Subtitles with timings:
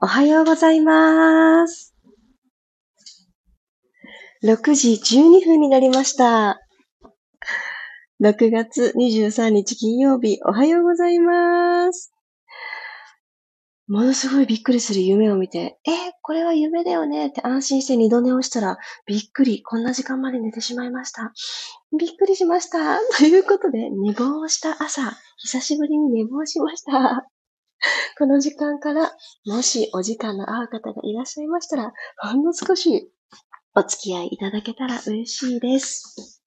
[0.00, 1.94] おはようございます。
[4.42, 6.58] 6時12分になりました。
[8.22, 12.12] 6月23日金曜日、おはようございます。
[13.88, 15.90] ものすごいびっくりする夢を見て、え、
[16.22, 17.26] これは夢だよね？
[17.26, 21.32] って安心して二度寝をしたら、びっくり、こんな時間まで寝てしまいました。
[21.98, 22.98] びっくりしました。
[23.18, 25.02] ということで、寝坊した朝、
[25.38, 27.26] 久しぶりに寝坊しました。
[28.18, 29.12] この時間から、
[29.46, 33.10] もしお時間の合う方がいらっしゃいましたら、ほんの少し
[33.74, 36.42] お付き合いいただけたら嬉しいです。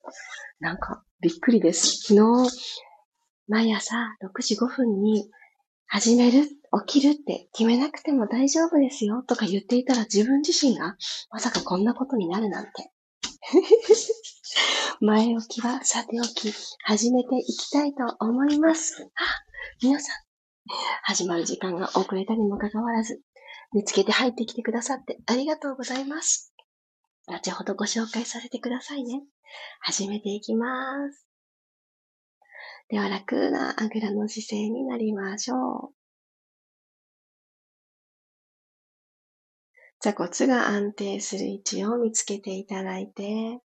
[0.59, 2.13] なんか、びっくりです。
[2.13, 2.13] 昨
[2.45, 2.51] 日、
[3.47, 5.29] 毎朝6時5分に
[5.87, 6.47] 始める、
[6.85, 10.97] 起きるって決めなくても大丈夫ですよとか言っていたら自分自身が
[11.29, 12.91] まさかこんなことになるなんて。
[15.01, 19.09] 前置きはさておき、始めていきたいと思います。
[19.15, 19.23] あ
[19.81, 20.22] 皆さん、
[21.03, 23.21] 始まる時間が遅れたにもかかわらず、
[23.73, 26.53] 見つけて入ってきてくださってありがとうございます。
[27.27, 29.21] 後ほどご紹介させてくださいね。
[29.81, 30.67] 始めていきま
[31.11, 31.25] す。
[32.89, 35.93] では楽なあぐらの姿勢になりましょう。
[39.99, 43.61] 座骨が安定する位置を見つけていただいて、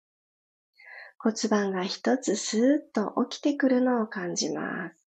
[1.19, 5.06] 骨盤が一つスーッと起きてくるのを感じます。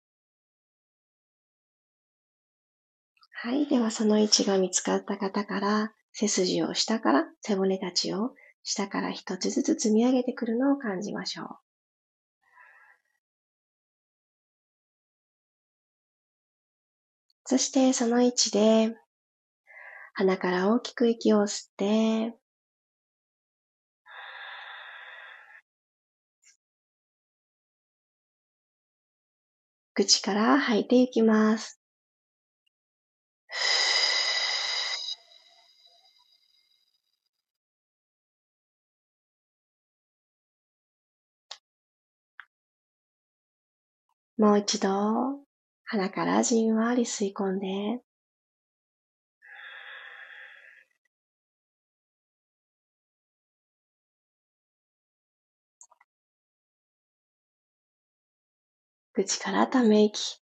[3.35, 3.67] はい。
[3.67, 11.49] では、その位置が見つかった方から、背筋を下から、背骨たちを下から一つずつ積み上げてくるのを感じましょう。
[17.47, 18.95] そして、その位置で、
[20.15, 22.37] 鼻から大きく息を吸って、
[29.93, 31.81] 口から吐いていきます。
[44.37, 44.89] もう一度、
[45.85, 48.03] 鼻からじんわり吸い込んで、
[59.13, 60.41] 口からため息。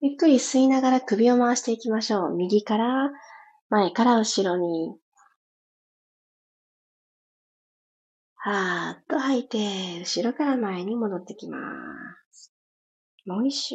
[0.00, 2.34] ゆっくり吸いながら首を回していきましょう。
[2.34, 3.10] 右から
[3.70, 4.98] 前から後ろに。
[8.40, 11.58] はーっと吐いて、後ろから前に戻ってきま
[12.30, 12.52] す。
[13.26, 13.74] もう一周。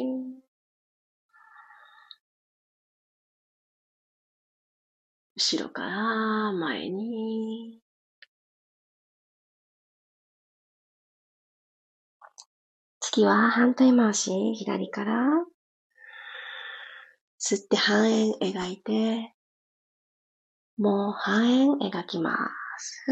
[5.36, 7.80] 後ろから前に。
[13.00, 15.44] 次は反対回し、左から。
[17.38, 19.34] 吸って半円描いて、
[20.78, 22.34] もう半円描きま
[22.78, 23.04] す。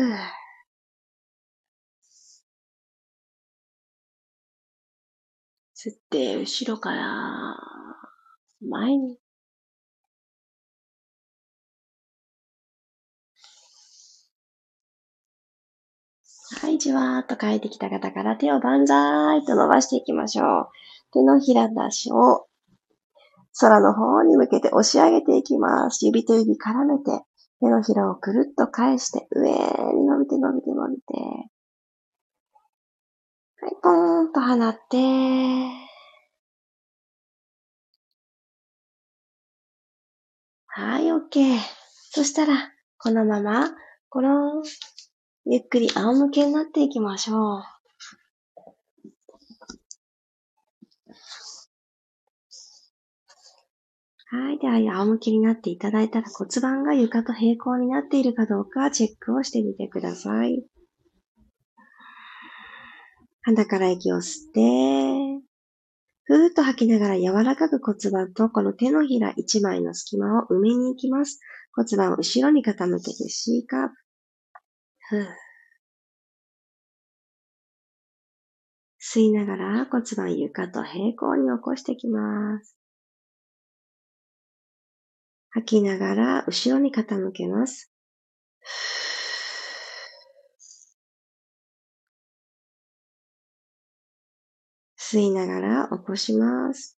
[5.85, 7.57] 吸って、後ろから
[8.61, 9.19] 前に。
[16.61, 20.69] はい、じわーっと帰ってきた方から手を万歳と伸ばしていきましょう。
[21.13, 22.47] 手のひら出しを
[23.59, 26.07] 空の方に向けて押し上げていきます。
[26.07, 27.25] 指と指絡めて、
[27.59, 31.52] 手のひらをくるっと返して、上に伸びて伸びて伸びて、
[33.63, 34.99] はい、ポーンと放って、
[40.67, 41.57] はい、OK。
[42.11, 43.71] そしたら、このまま、
[44.09, 44.63] コロン、
[45.47, 47.63] ゆっくり仰向けになっていきましょう。
[54.27, 54.59] はい。
[54.59, 60.65] では、仰向けになっていただいたら骨盤が床と平行になっているかどうかチェックをしてみてください。
[63.43, 65.45] 鼻から息を吸って、
[66.25, 71.41] ふーっと吐きながら柔らかく骨盤とこの手のひら一枚の隙間を埋めに行きます。
[71.75, 73.95] 骨盤を後ろに傾けて C カーブ。
[75.09, 75.27] ふー。
[79.01, 82.77] 吸いながら骨盤床と平行に起こしてきます。
[85.51, 87.93] 吐きながら後ろに傾けます。
[95.13, 96.99] 吸いながら起こします。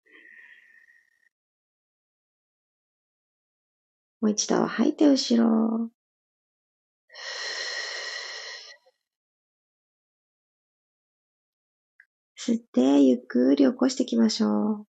[4.21, 5.91] もう一度吐いて後ろ。
[12.39, 14.87] 吸って、ゆっくり起こしていきましょう。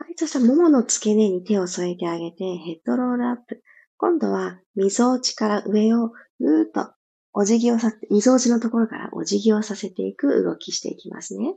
[0.00, 3.62] はい、そしたら、ももの付け根に手を添えてあげて、ヘッドロールアップ。
[3.96, 6.10] 今度は、溝落ちから上を、
[6.40, 6.97] ぐーっと、
[7.32, 11.54] お辞儀をさせて、溝落ちのところからお辞儀をさせていく動きしていきますね。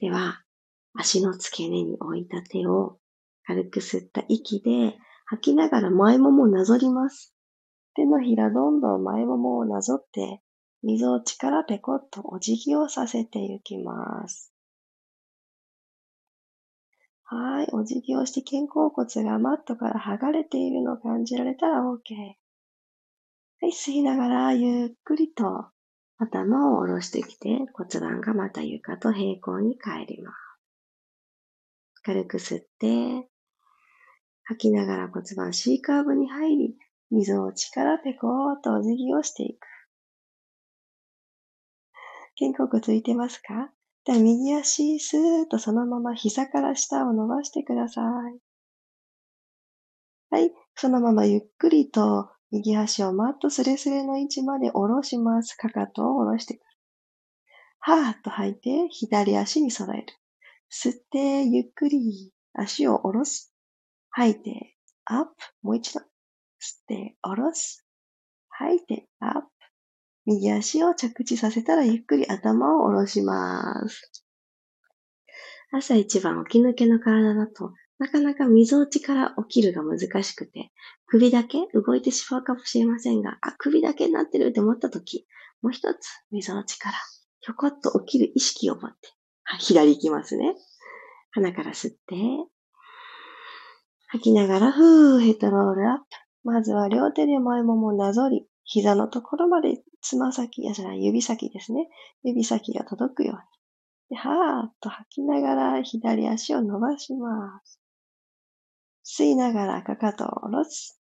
[0.00, 0.42] では、
[0.94, 2.98] 足の付け根に置いた手を、
[3.44, 7.34] 軽く吸った息で、吐きながら前ももをなぞります。
[7.94, 10.42] 手のひらどんどん前ももをなぞって、
[10.82, 14.52] 溝落ちからペコッとお辞儀をさせていきます。
[17.24, 22.34] はい、お辞儀をして肩甲骨がマットから剥がれているのを感じられたら OK。
[23.62, 25.66] はい、吸いながらゆっくりと
[26.18, 30.34] 頭を下ろしてきて骨盤がまた床と平行に帰ります。
[32.02, 33.28] 軽く吸って、
[34.44, 36.74] 吐きながら骨盤 C カーブに入り、
[37.10, 39.66] 溝落ちからペコーとお辞儀をしていく。
[42.38, 43.70] 肩甲骨ついてますか？
[44.06, 48.40] では右足スーッとそのまま膝から下を伸ばしてください。
[50.30, 50.50] はい。
[50.74, 55.54] そのままゆっくりと右足をマットスレスレの位置まで下ろします。
[55.54, 56.64] かかとを下ろしてくる。
[57.80, 60.06] はーっと吐いて左足に揃える。
[60.70, 63.52] 吸ってゆっくり足を下ろす。
[64.10, 65.32] 吐いてアップ。
[65.62, 66.00] もう一度。
[66.00, 66.06] 吸っ
[66.86, 67.86] て下ろす。
[68.48, 69.48] 吐いてアップ。
[70.26, 74.10] 右足を着地させたらゆっくり頭を下ろします。
[75.72, 80.72] 朝一番起き抜けの体だと、なかなか溝落ちから起きるが難しくて、
[81.06, 85.26] 首だけ動いてしまうかもしれませんが、あ、首だけになってるって思った時、
[85.60, 86.94] もう一つ溝落ちから
[87.40, 88.96] ひょこっと起きる意識を持って、
[89.42, 90.54] はい、左行きますね。
[91.32, 91.98] 鼻から吸って、
[94.08, 96.04] 吐きながら、ふー、ヘッドロールアップ。
[96.42, 101.86] まずは両手で前ももなぞり、膝のところまでつま先、やじゃない、指先ですね。
[102.24, 104.16] 指先が届くように。
[104.16, 107.79] で、はーっと吐きながら左足を伸ばします。
[109.04, 111.00] 吸いながらかかとを下ろす。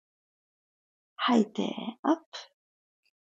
[1.15, 2.21] 吐いてアップ。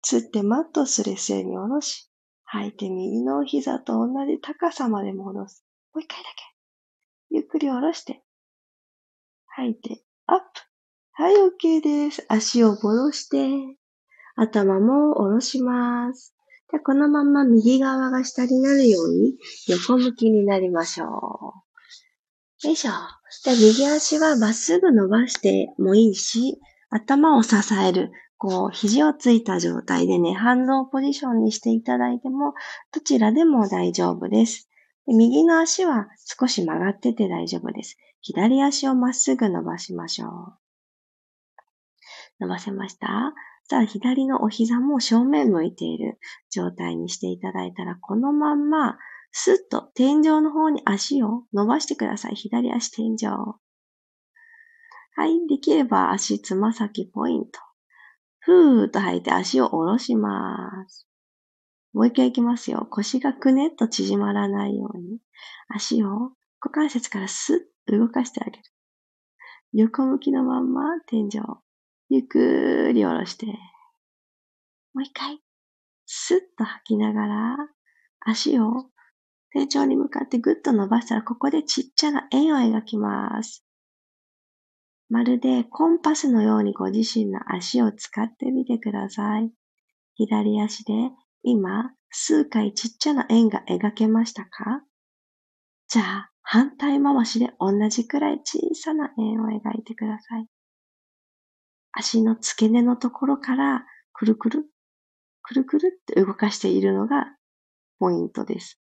[0.04, 2.10] 吸ってマットスレスレに下ろし、
[2.44, 5.64] 吐いて右の膝と同じ高さまで戻す。
[5.94, 6.42] もう一回だけ。
[7.30, 8.22] ゆっくり下ろして。
[9.46, 10.44] 吐いてアップ。
[11.12, 12.24] はい、OK です。
[12.28, 13.76] 足を戻して、
[14.36, 16.34] 頭も下ろします。
[16.72, 19.34] でこのまま右側が下になるように
[19.68, 21.10] 横向きになりましょう。
[22.62, 22.92] よいしょ。
[23.44, 32.54] で右足はまっすぐ伸ばしてもいいし、頭を支える、こう、肘をついた状態でね、反動ポジションにしていただいても、
[32.92, 34.68] どちらでも大丈夫です。
[35.06, 36.08] で右の足は
[36.38, 37.98] 少し曲がってて大丈夫です。
[38.20, 40.30] 左足をまっすぐ伸ばしましょう。
[42.40, 43.34] 伸ばせました？
[43.66, 46.18] さあ、左のお膝も正面向いている
[46.50, 48.98] 状態にしていただいたら、このまんま、
[49.36, 52.36] スッと天井の方に足を伸ばしてください。
[52.36, 53.26] 左足天井。
[55.16, 55.48] はい。
[55.48, 57.58] できれば足つま先ポイント。
[58.38, 61.08] ふーっと吐いて足を下ろします。
[61.92, 62.86] もう一回いきますよ。
[62.88, 65.19] 腰がくねっと縮まらないように。
[65.69, 68.58] 足を股関節からスッと動かしてあげる。
[69.72, 71.40] 横向きのまんま天井。
[72.08, 73.52] ゆっくり下ろして、も
[75.00, 75.40] う一回、
[76.06, 77.56] スッと吐きながら、
[78.20, 78.94] 足を
[79.55, 83.65] 天井に向かってぐっと伸ばしたら、ここでちっちゃな円を描きます。
[85.08, 89.53] まるでコンパスのようにご自身の足を使ってみてください。
[90.17, 90.93] 左足で
[91.44, 94.82] 今、数回ちっちゃな円が描けましたか？
[95.89, 100.46] じゃあ、反対回しで同じくらい小さな円を描いてください。
[101.93, 104.65] 足の付け根のところからくるくる、
[105.43, 107.27] くるくるって動かしているのが
[108.01, 108.81] ポイントです。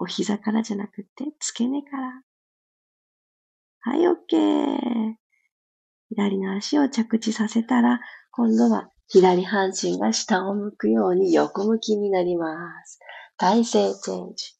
[0.00, 2.22] お膝からじゃなくて付け根から。
[3.82, 5.14] はい、OK。
[6.08, 8.00] 左の足を着地させたら、
[8.32, 12.98] 今度は左半身が下を向くように横向きになります。
[13.36, 14.54] 体勢チェンジ。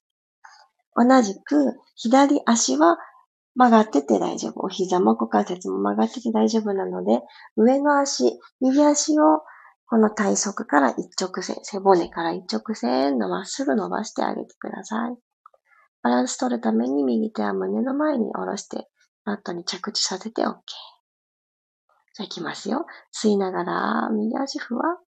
[0.95, 2.99] 同じく左足は
[3.55, 4.61] 曲がってて大丈夫。
[4.61, 7.23] お膝も股関節も曲がってて大丈夫なので、
[7.57, 9.41] 上の足、右足を
[9.87, 15.30] この体側から一直線、背骨から一直線のまっすぐ伸ばしてあげてください。
[16.03, 18.89] バランス取るために右手は胸の前に下ろして、
[19.25, 20.47] マットに着地させて OK。
[20.47, 20.55] じゃ
[22.21, 22.87] あ行きますよ。
[23.15, 24.99] 吸いながら、右足ふわ。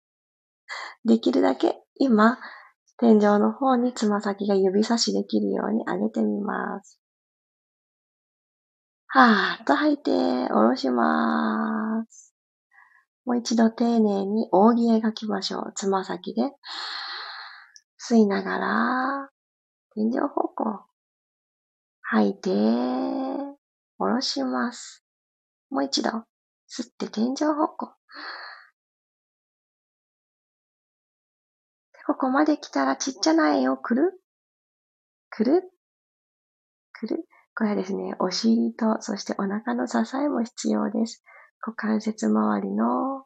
[1.05, 2.37] できるだけ今、
[2.97, 6.99] 天井の方につま先が指差しできるように上げてみます。
[9.07, 12.33] はーっと吐いて、下ろします。
[13.25, 15.73] もう一度丁寧に扇描きましょう。
[15.75, 16.51] つま先で。
[17.99, 19.29] 吸いながら、
[19.95, 20.85] 天井方向。
[22.01, 25.05] 吐いて、下ろします。
[25.69, 26.09] もう一度、
[26.67, 27.93] 吸って天井方向。
[32.05, 34.19] ここまで来たらちっちゃな円をくる？
[35.29, 35.71] くる？
[36.91, 37.25] くる？
[37.55, 41.23] これはですね、お尻と、そしてお腹の支えも必要です。
[41.61, 43.25] 股関節周りの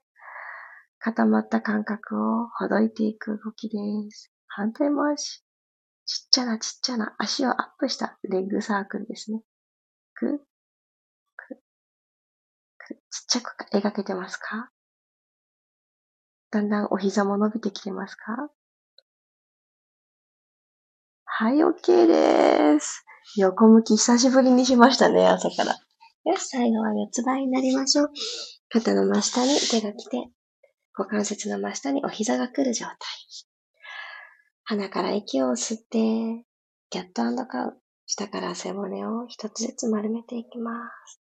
[1.00, 3.77] 固まった感覚をほどいていく動きで
[4.12, 4.31] す。
[4.47, 5.43] 反対回し。
[6.07, 9.41] ちっちゃなちっちゃな足をアップしたレッグサークルですね。
[10.13, 10.39] く、
[11.35, 11.59] く、
[12.77, 12.95] く。
[12.95, 14.71] ちっちゃく描けてますか？
[16.49, 18.49] だんだんお膝も伸びてきてますか？
[21.25, 23.03] はい、OK です。
[23.35, 25.73] 横向き久しぶりにしましたね、朝から。
[25.73, 28.11] よし、最後は四つ倍になりましょう。
[28.69, 30.29] 肩の真下に手が来て、
[30.97, 32.97] 股関節の真下にお膝が来る状態。
[34.69, 36.43] 鼻から息を吸って、
[36.89, 37.81] キャットカウ。
[38.05, 41.21] 下から背骨を一つずつ丸めていきます。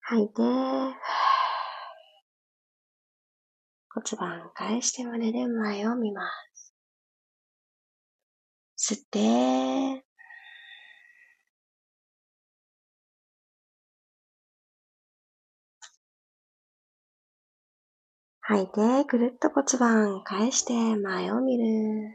[0.00, 0.94] 吐いて、骨
[4.16, 6.22] 盤返して胸で前を見ま
[6.54, 6.72] す。
[8.76, 10.04] 吸って、
[18.46, 22.10] 吐いて、ぐるっと骨盤返して前を見る。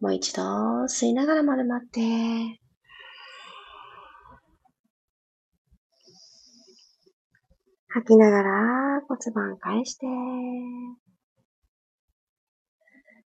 [0.00, 0.42] もう一度
[0.84, 2.00] 吸いながら丸まって、
[7.88, 10.06] 吐きながら骨盤返して、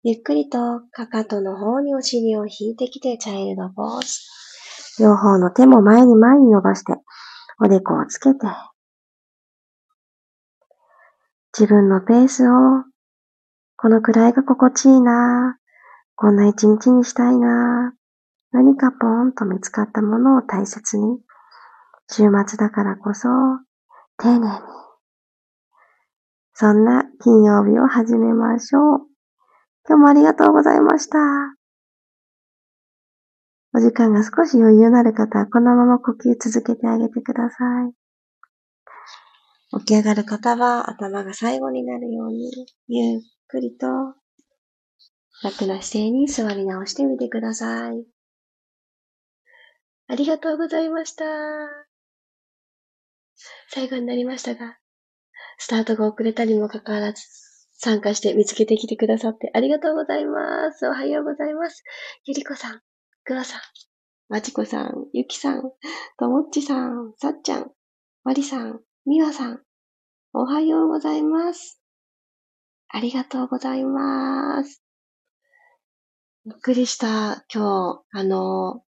[0.05, 5.03] ゆっくりとかかとの方にお尻を引いてきてチャイルドポーズ。
[5.03, 6.93] 両方の手も前に前に伸ばして、
[7.61, 8.47] おでこをつけて、
[11.59, 12.85] 自分のペースを、
[13.77, 15.59] このくらいが心地いいな、
[16.15, 17.95] こんな一日にしたいな、
[18.53, 21.19] 何かポンと見つかったものを大切に、
[22.11, 23.29] 週末だからこそ、
[24.17, 24.51] 丁寧に。
[26.55, 28.99] そんな金曜日を始めましょう。
[29.89, 31.19] 今日もありがとうございました。
[33.75, 37.57] お時間が少し余裕のある方はこのまま呼吸続けてあげてくださ
[37.87, 38.02] い。
[39.79, 42.51] 起き上がる方は頭が最後になるように
[42.89, 43.87] ゆっくりと
[45.43, 48.05] 楽な姿勢に座り直してみてください。
[50.09, 51.25] ありがとうございました。
[53.69, 54.77] 最後になりましたが、
[55.57, 57.23] スタートが遅れたにもかかわらず、
[57.79, 60.87] 参加して見つけてきてくださってありがとうございます。
[60.87, 61.83] おはようございます。
[62.27, 62.81] ゆりこさん、
[63.25, 63.61] くわさん、
[64.29, 65.63] まちこさん、ゆきさん、
[66.19, 67.71] ともっちさん、さっちゃん、
[68.23, 69.61] まりさん、みわさん、
[70.33, 71.81] おはようございます。
[72.89, 74.81] ありがとうございます。
[76.47, 77.45] びっくりした。
[77.53, 78.85] 今日、あの、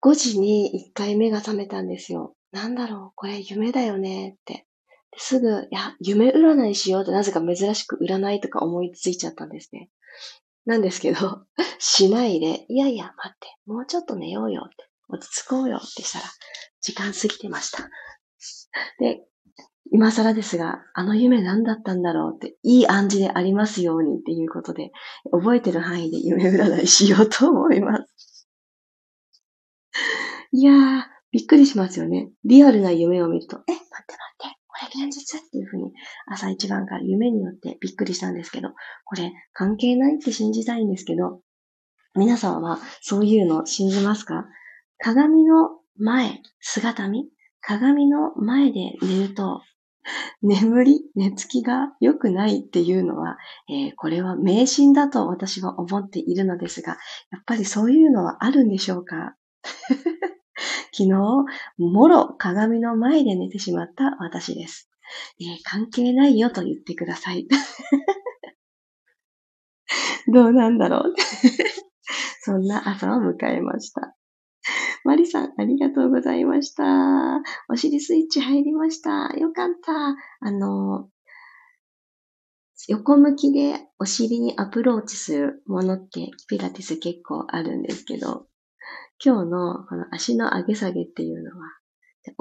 [0.00, 2.34] 5時に1回目が覚めたんですよ。
[2.50, 4.64] なんだろう、これ夢だよねって。
[5.18, 9.90] すぐ、いや、夢占いしようってなぜか珍しく占いとか思いついちゃったんですね。
[10.64, 11.44] なんですけど、
[11.78, 14.76] しないで、いやいや、待って、もうちょっと寝ようよって、
[15.10, 16.24] 落ち着こうよってしたら、
[16.80, 17.90] 時間過ぎてました。
[18.98, 19.26] で、
[19.92, 24.90] 今更ですが、あの夢何だったんだろうって、いい暗示でありますようにっていうことで、
[25.30, 28.48] 覚えてる範囲で夢占いしようと思います。
[30.52, 32.30] いやー、びっくりしますよね。
[32.44, 35.38] リアルな夢を見ると、え、待って待って、これ現実？
[35.38, 35.92] っていうふうに
[36.26, 38.70] 朝一番から夢によってびっくりしたんですけど、
[39.04, 41.40] これ関係ないって信じたいんですけど、
[42.16, 44.46] 皆さんはそういうの信じますか？
[44.98, 47.28] 鏡の前、姿見？
[47.66, 49.62] 鏡の前で寝ると、
[50.42, 53.38] 眠り、寝つきが良くないっていうのは、
[53.70, 56.98] えー、これは迷信だと私は思っているのですが、
[57.30, 59.36] やっぱりそういうのはあるんでしょうか？
[60.92, 61.08] 昨日、
[61.78, 64.90] もろ鏡の前で寝てしまった私です。
[65.40, 67.48] えー、関係ないよと言ってください。
[70.32, 71.14] どうなんだろう
[72.40, 74.14] そんな朝を迎えました。
[75.04, 76.84] マリさん、ありがとうございました。
[77.68, 79.34] お尻スイッチ入りました。
[79.38, 80.16] よかった。
[80.40, 81.10] あの、
[82.88, 88.46] 横向きでお尻にアプローチするものってピラティス結構あるんですけど、
[89.22, 91.66] 今日のこの足の上げ下げっていうのは、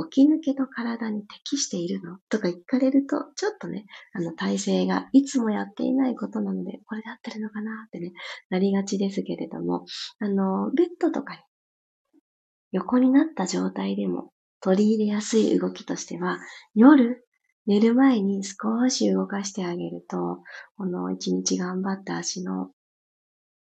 [0.10, 8.14] 起き抜けと体に適しているのとか聞かれると、ちょっとね、あの体勢がいつもやっていないことなので、これで合ってるのかなってね、
[8.50, 9.86] なりがちですけれども、
[10.20, 11.40] あの、ベッドとかに
[12.74, 16.40] 横になった状態でも取り入れやすい動きとしては、
[16.76, 17.26] 夜
[17.66, 20.40] 寝る前に少し動かしてあげると、
[20.76, 22.72] この一日頑張った足の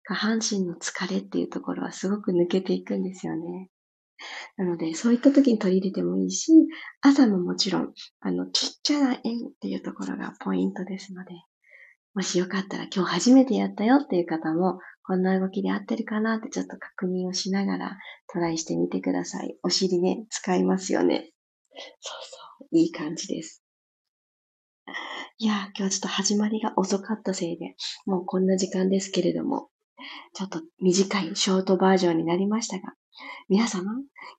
[0.05, 3.69] 下半身の疲れっていうところはすごく抜けていくんですよね。
[4.57, 6.53] なので、そういった時に取り入れてもいいし、
[7.01, 11.31] 朝ももちろん、あの、ちっちゃな円っていうところがポイントですので、
[12.15, 17.97] もしよかったら今日初めてやったよっていう方も、こんな動きで合ってるかなってちょっと確認をしながら
[18.33, 19.57] トライしてみてください。
[19.63, 21.33] お尻ね、使いますよね。
[22.01, 23.63] そうそう、いい感じです。
[25.39, 27.75] いや、今日はちょっと始まりが遅かったせいで、
[28.07, 29.71] もうこんな時間ですけれども、
[30.35, 32.95] ちょっと短いショートバージョンになりましたが、
[33.49, 33.91] 皆様、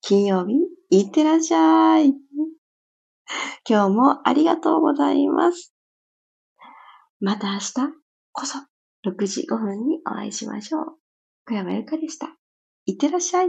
[0.01, 0.53] 金曜日、
[0.89, 2.13] いってらっしゃい。
[3.67, 5.73] 今日もありがとうございます。
[7.25, 7.73] また明日
[8.33, 8.57] こそ
[9.07, 10.85] 6時5分にお会いしましょう。
[11.47, 12.35] 小山由かでした。
[12.85, 13.47] いってらっしゃい。